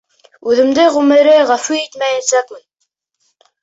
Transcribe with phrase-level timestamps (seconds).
[0.51, 2.69] Үҙемде ғүмере ғәфү итмәйәсәкмен!